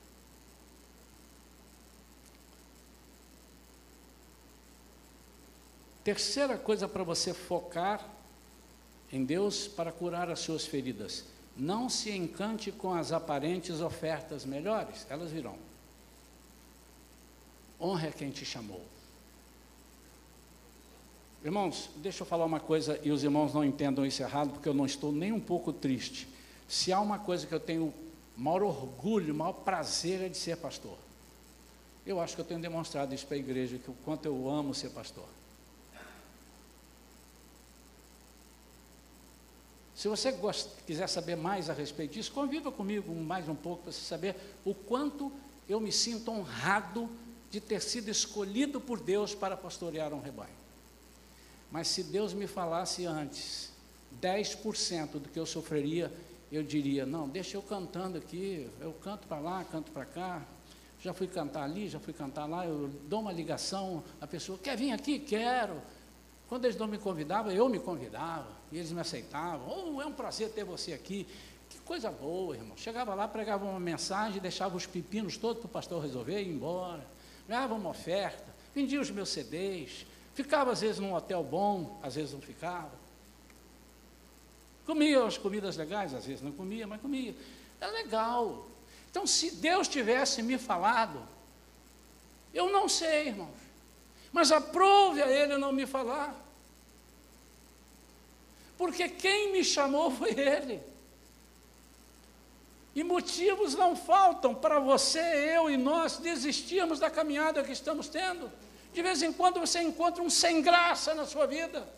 [6.04, 8.04] Terceira coisa para você focar
[9.12, 11.24] em Deus para curar as suas feridas:
[11.56, 15.56] Não se encante com as aparentes ofertas melhores, elas virão.
[17.80, 18.84] Honre a quem te chamou.
[21.44, 24.74] Irmãos, deixa eu falar uma coisa e os irmãos não entendam isso errado, porque eu
[24.74, 26.28] não estou nem um pouco triste.
[26.68, 27.92] Se há uma coisa que eu tenho
[28.36, 30.96] maior orgulho, maior prazer é de ser pastor.
[32.06, 34.72] Eu acho que eu tenho demonstrado isso para a igreja, que o quanto eu amo
[34.72, 35.26] ser pastor.
[39.96, 43.92] Se você gosta, quiser saber mais a respeito disso, conviva comigo mais um pouco para
[43.92, 45.30] você saber o quanto
[45.68, 47.08] eu me sinto honrado
[47.50, 50.61] de ter sido escolhido por Deus para pastorear um rebanho.
[51.72, 53.72] Mas se Deus me falasse antes
[54.20, 56.12] 10% do que eu sofreria,
[56.52, 60.42] eu diria: não, deixa eu cantando aqui, eu canto para lá, canto para cá,
[61.00, 64.76] já fui cantar ali, já fui cantar lá, eu dou uma ligação, a pessoa quer
[64.76, 65.18] vir aqui?
[65.18, 65.80] Quero.
[66.46, 69.94] Quando eles não me convidavam, eu me convidava, e eles me aceitavam.
[69.96, 71.26] Oh, é um prazer ter você aqui.
[71.70, 72.76] Que coisa boa, irmão.
[72.76, 76.52] Chegava lá, pregava uma mensagem, deixava os pepinos todos para o pastor resolver e ir
[76.52, 77.02] embora.
[77.48, 78.44] Ganhava uma oferta,
[78.74, 80.04] vendia os meus CDs,
[80.34, 82.92] ficava às vezes num hotel bom, às vezes não ficava.
[84.86, 87.34] Comia as comidas legais, às vezes não comia, mas comia.
[87.80, 88.66] É legal.
[89.10, 91.22] Então, se Deus tivesse me falado,
[92.52, 93.62] eu não sei, irmãos.
[94.32, 96.34] Mas aprove a Ele não me falar.
[98.78, 100.80] Porque quem me chamou foi Ele.
[102.94, 105.20] E motivos não faltam para você,
[105.56, 108.50] eu e nós desistirmos da caminhada que estamos tendo.
[108.92, 111.88] De vez em quando você encontra um sem graça na sua vida.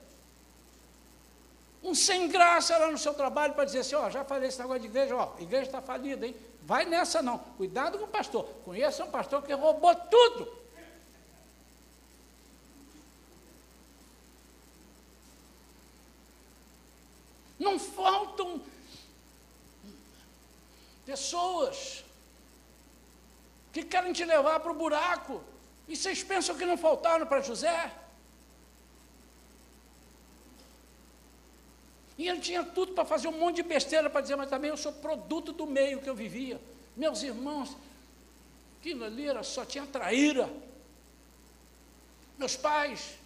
[1.83, 4.81] Um sem graça lá no seu trabalho para dizer assim: ó, já falei esse negócio
[4.81, 6.35] de igreja, ó, igreja está falida, hein?
[6.63, 7.39] Vai nessa não.
[7.39, 8.45] Cuidado com o pastor.
[8.65, 10.65] Conheça um pastor que roubou tudo.
[17.59, 18.63] Não faltam
[21.05, 22.05] pessoas
[23.73, 25.43] que querem te levar para o buraco.
[25.87, 27.93] E vocês pensam que não faltaram para José?
[32.17, 34.77] E ele tinha tudo para fazer um monte de besteira para dizer, mas também eu
[34.77, 36.61] sou produto do meio que eu vivia.
[36.97, 37.77] Meus irmãos,
[38.79, 40.49] aquilo ali era, só tinha traíra.
[42.39, 43.19] Meus pais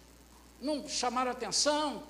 [0.59, 2.03] não chamaram atenção.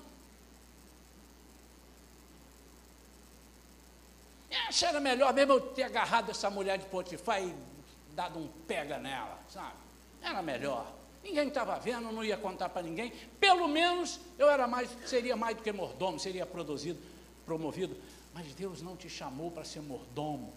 [4.68, 7.54] Acho era melhor mesmo eu ter agarrado essa mulher de Potifar e
[8.14, 9.89] dado um pega nela, sabe?
[10.22, 11.00] Era melhor.
[11.22, 13.12] Ninguém estava vendo, não ia contar para ninguém.
[13.38, 16.98] Pelo menos eu era mais, seria mais do que mordomo, seria produzido,
[17.44, 17.96] promovido.
[18.32, 20.52] Mas Deus não te chamou para ser mordomo.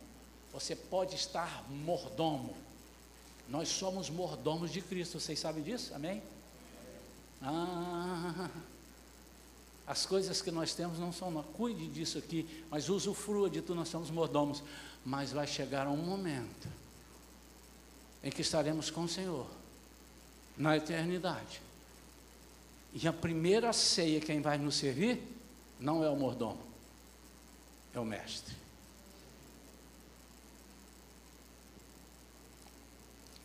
[0.53, 2.55] Você pode estar mordomo.
[3.49, 5.19] Nós somos mordomos de Cristo.
[5.19, 5.93] Vocês sabem disso?
[5.93, 6.21] Amém?
[7.41, 8.49] Ah,
[9.85, 11.45] as coisas que nós temos não são nós.
[11.57, 14.63] Cuide disso aqui, mas usufrua de tudo, nós somos mordomos.
[15.03, 16.82] Mas vai chegar um momento
[18.23, 19.47] em que estaremos com o Senhor
[20.57, 21.61] na eternidade.
[22.93, 25.21] E a primeira ceia, quem vai nos servir,
[25.79, 26.61] não é o mordomo,
[27.93, 28.55] é o mestre.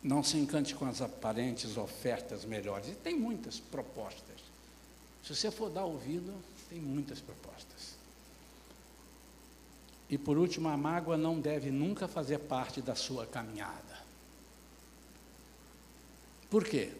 [0.01, 2.87] Não se encante com as aparentes ofertas melhores.
[2.87, 4.37] E tem muitas propostas.
[5.23, 6.33] Se você for dar ouvido,
[6.69, 7.95] tem muitas propostas.
[10.09, 13.88] E por último, a mágoa não deve nunca fazer parte da sua caminhada.
[16.49, 16.91] Por quê?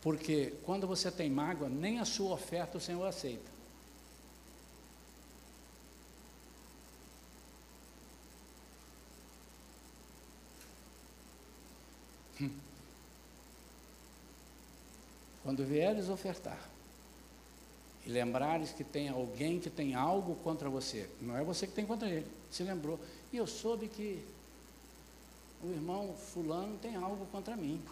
[0.00, 3.50] Porque quando você tem mágoa, nem a sua oferta o Senhor aceita.
[12.40, 12.50] Hum.
[15.42, 16.70] Quando vieres ofertar
[18.06, 21.84] e lembrares que tem alguém que tem algo contra você, não é você que tem
[21.84, 23.00] contra ele, se lembrou.
[23.32, 24.24] E eu soube que
[25.62, 27.82] o irmão fulano tem algo contra mim.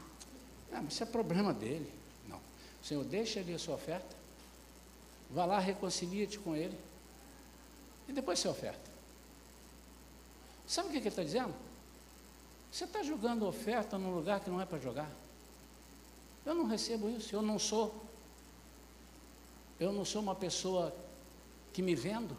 [0.73, 1.93] Ah, mas isso é problema dele.
[2.29, 2.41] Não.
[2.83, 4.17] Senhor, deixa ali a sua oferta.
[5.31, 6.79] Vá lá, reconcilia-te com ele.
[8.09, 8.91] E depois você oferta.
[10.67, 11.55] Sabe o que, que ele está dizendo?
[12.71, 15.11] Você está jogando oferta num lugar que não é para jogar.
[16.45, 17.95] Eu não recebo isso, eu não sou.
[19.79, 20.95] Eu não sou uma pessoa
[21.73, 22.37] que me vendo.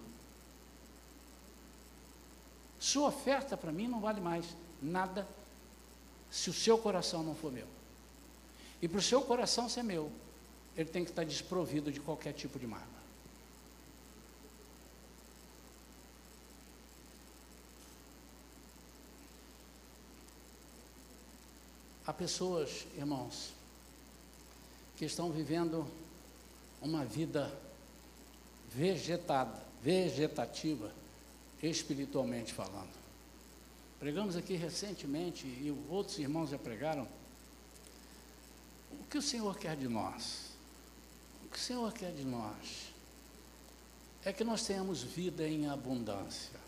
[2.80, 4.45] Sua oferta para mim não vale mais
[4.82, 5.28] nada
[6.32, 7.67] se o seu coração não for meu.
[8.82, 10.11] E para o seu coração ser meu,
[10.76, 12.95] ele tem que estar desprovido de qualquer tipo de mágoa.
[22.05, 23.51] Há pessoas, irmãos,
[24.95, 25.88] que estão vivendo
[26.82, 27.51] uma vida
[28.69, 30.91] vegetada, vegetativa,
[31.63, 33.05] espiritualmente falando.
[34.06, 37.08] Pregamos aqui recentemente, e outros irmãos já pregaram,
[38.91, 40.51] o que o Senhor quer de nós?
[41.43, 42.93] O que o Senhor quer de nós
[44.24, 46.60] é que nós tenhamos vida em abundância.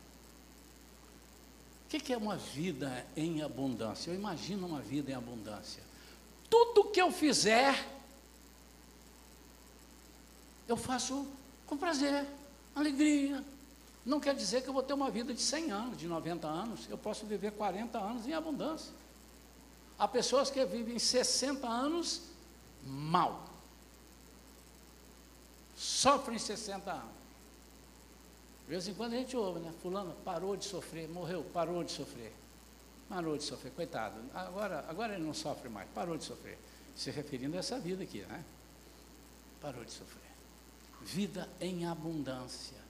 [1.85, 4.09] O que é uma vida em abundância?
[4.09, 5.83] Eu imagino uma vida em abundância.
[6.49, 7.87] Tudo que eu fizer,
[10.67, 11.27] eu faço
[11.67, 12.25] com prazer,
[12.75, 13.45] alegria.
[14.07, 16.89] Não quer dizer que eu vou ter uma vida de 100 anos, de 90 anos.
[16.89, 18.93] Eu posso viver 40 anos em abundância.
[19.99, 22.21] Há pessoas que vivem 60 anos
[22.85, 23.49] mal.
[25.75, 27.17] Sofrem 60 anos.
[28.63, 29.73] De vez em quando a gente ouve, né?
[29.81, 32.33] Fulano parou de sofrer, morreu, parou de sofrer.
[33.09, 34.15] Parou de sofrer, coitado.
[34.33, 36.57] Agora, agora ele não sofre mais, parou de sofrer.
[36.95, 38.41] Se referindo a essa vida aqui, né?
[39.59, 40.31] Parou de sofrer.
[41.01, 42.86] Vida em abundância.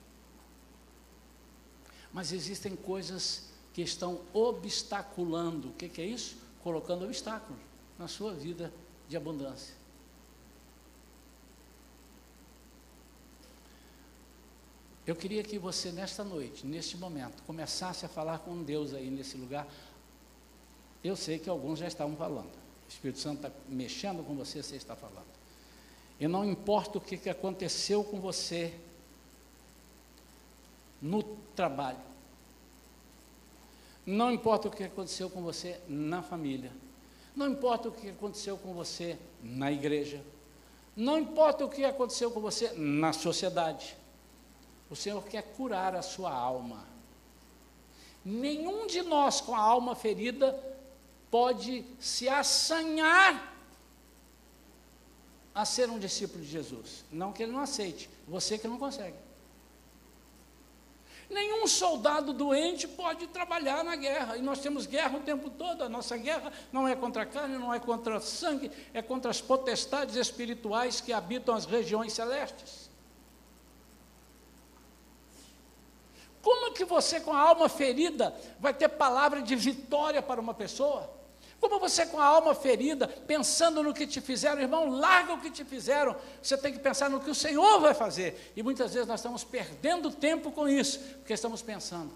[2.12, 5.68] Mas existem coisas que estão obstaculando.
[5.68, 6.36] O que, que é isso?
[6.62, 7.60] Colocando obstáculos
[7.98, 8.72] na sua vida
[9.08, 9.74] de abundância.
[15.06, 19.38] Eu queria que você, nesta noite, neste momento, começasse a falar com Deus aí nesse
[19.38, 19.66] lugar.
[21.02, 22.50] Eu sei que alguns já estavam falando.
[22.50, 25.28] O Espírito Santo está mexendo com você, você está falando.
[26.20, 28.74] E não importa o que, que aconteceu com você
[31.00, 31.22] no
[31.54, 32.08] trabalho.
[34.06, 36.72] Não importa o que aconteceu com você na família.
[37.36, 40.22] Não importa o que aconteceu com você na igreja.
[40.96, 43.96] Não importa o que aconteceu com você na sociedade.
[44.90, 46.84] O Senhor quer curar a sua alma.
[48.24, 50.58] Nenhum de nós com a alma ferida
[51.30, 53.54] pode se assanhar
[55.54, 57.04] a ser um discípulo de Jesus.
[57.12, 59.27] Não que ele não aceite, você que não consegue.
[61.30, 65.84] Nenhum soldado doente pode trabalhar na guerra, e nós temos guerra o tempo todo.
[65.84, 69.30] A nossa guerra não é contra a carne, não é contra o sangue, é contra
[69.30, 72.88] as potestades espirituais que habitam as regiões celestes.
[76.40, 81.17] Como que você, com a alma ferida, vai ter palavra de vitória para uma pessoa?
[81.60, 85.50] Como você, com a alma ferida, pensando no que te fizeram, irmão, larga o que
[85.50, 88.52] te fizeram, você tem que pensar no que o Senhor vai fazer.
[88.56, 92.12] E muitas vezes nós estamos perdendo tempo com isso, porque estamos pensando: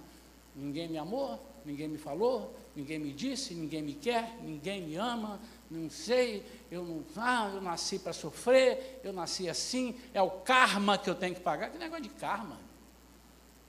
[0.55, 5.41] ninguém me amou, ninguém me falou, ninguém me disse, ninguém me quer, ninguém me ama,
[5.69, 10.97] não sei, eu não, ah, eu nasci para sofrer, eu nasci assim, é o karma
[10.97, 11.71] que eu tenho que pagar.
[11.71, 12.59] Que negócio de karma?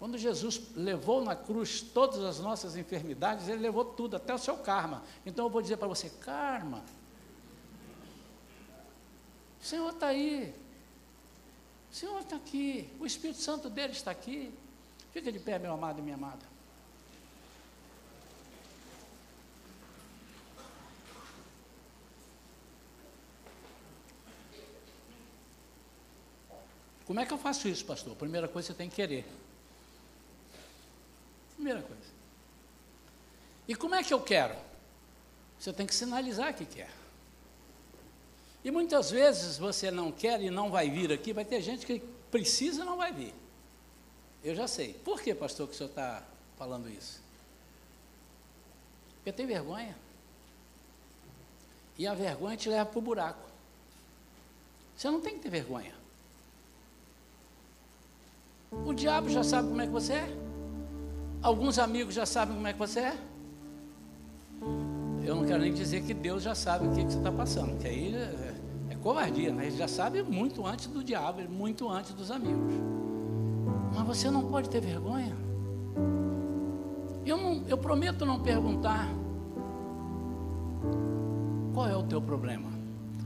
[0.04, 4.58] Quando Jesus levou na cruz todas as nossas enfermidades, ele levou tudo, até o seu
[4.58, 5.02] karma.
[5.26, 6.84] Então eu vou dizer para você: karma.
[9.62, 10.54] O Senhor está aí.
[11.90, 12.94] O Senhor está aqui.
[13.00, 14.54] O Espírito Santo dele está aqui.
[15.14, 16.46] Fica de pé, meu amado e minha amada.
[27.06, 28.18] Como é que eu faço isso, pastor?
[28.18, 29.43] Primeira coisa, você tem que querer.
[31.64, 32.04] Primeira coisa.
[33.70, 34.54] E como é que eu quero?
[35.58, 36.92] Você tem que sinalizar que quer.
[38.66, 42.00] E muitas vezes você não quer e não vai vir aqui, vai ter gente que
[42.30, 43.34] precisa e não vai vir.
[44.44, 44.94] Eu já sei.
[45.06, 46.22] Por que, pastor, que o senhor está
[46.58, 47.22] falando isso?
[49.16, 49.96] Porque tem vergonha.
[51.98, 53.50] E a vergonha te leva para o buraco.
[54.98, 55.96] Você não tem que ter vergonha.
[58.70, 60.43] O diabo já sabe como é que você é.
[61.44, 63.18] Alguns amigos já sabem como é que você é.
[65.26, 67.78] Eu não quero nem dizer que Deus já sabe o que, que você está passando,
[67.78, 68.56] que aí é,
[68.92, 69.68] é covardia, né?
[69.68, 72.74] Ele já sabe muito antes do diabo, muito antes dos amigos.
[73.94, 75.36] Mas você não pode ter vergonha.
[77.26, 79.10] Eu, não, eu prometo não perguntar
[81.74, 82.72] qual é o teu problema.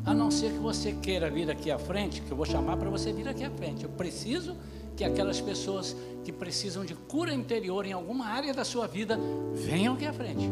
[0.04, 2.90] A não ser que você queira vir aqui à frente, que eu vou chamar para
[2.90, 3.84] você vir aqui à frente.
[3.84, 4.56] Eu preciso
[4.98, 5.96] que aquelas pessoas
[6.26, 9.18] que precisam de cura interior em alguma área da sua vida
[9.54, 10.50] venham aqui à frente.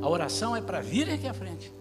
[0.00, 1.72] A oração é para vir aqui à frente.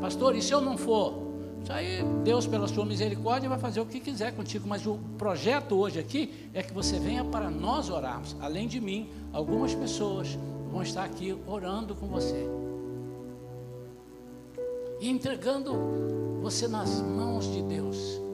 [0.00, 1.26] Pastor, e se eu não for?
[1.62, 4.68] Isso aí, Deus, pela sua misericórdia, vai fazer o que quiser contigo.
[4.68, 8.36] Mas o projeto hoje aqui é que você venha para nós orarmos.
[8.40, 10.38] Além de mim, algumas pessoas
[10.70, 12.46] vão estar aqui orando com você.
[15.00, 15.74] E entregando
[16.40, 18.25] você nas mãos de Deus.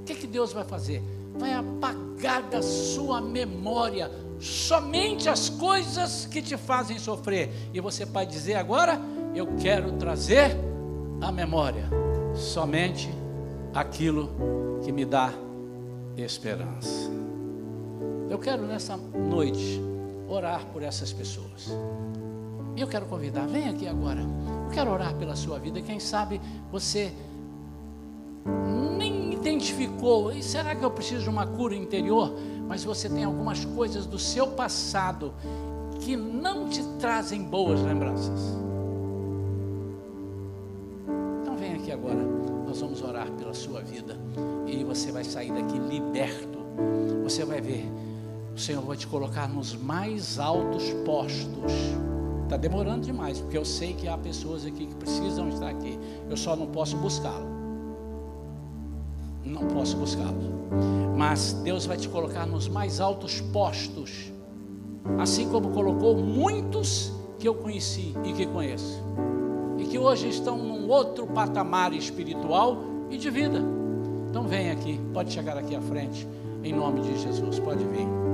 [0.00, 1.02] O que, que Deus vai fazer?
[1.40, 7.50] vai apagar da sua memória somente as coisas que te fazem sofrer.
[7.72, 9.00] E você pode dizer agora:
[9.34, 10.56] Eu quero trazer
[11.20, 11.88] à memória
[12.34, 13.08] somente
[13.74, 14.30] aquilo
[14.82, 15.32] que me dá
[16.16, 17.10] esperança.
[18.28, 19.80] Eu quero nessa noite
[20.28, 21.68] orar por essas pessoas.
[22.76, 24.20] E eu quero convidar, vem aqui agora.
[24.20, 25.82] Eu quero orar pela sua vida.
[25.82, 26.40] Quem sabe
[26.70, 27.12] você
[29.60, 32.34] identificou, e será que eu preciso de uma cura interior?
[32.66, 35.34] Mas você tem algumas coisas do seu passado
[36.00, 38.40] que não te trazem boas lembranças.
[41.42, 42.24] Então vem aqui agora,
[42.66, 44.16] nós vamos orar pela sua vida
[44.66, 46.58] e você vai sair daqui liberto.
[47.22, 47.86] Você vai ver,
[48.54, 51.72] o Senhor vai te colocar nos mais altos postos.
[52.44, 55.98] Está demorando demais, porque eu sei que há pessoas aqui que precisam estar aqui.
[56.28, 57.49] Eu só não posso buscá-lo.
[59.50, 60.60] Não posso buscá-lo.
[61.16, 64.32] Mas Deus vai te colocar nos mais altos postos
[65.18, 69.02] assim como colocou muitos que eu conheci e que conheço,
[69.78, 72.78] e que hoje estão num outro patamar espiritual
[73.10, 73.60] e de vida.
[74.28, 76.26] Então vem aqui, pode chegar aqui à frente,
[76.62, 78.29] em nome de Jesus, pode vir.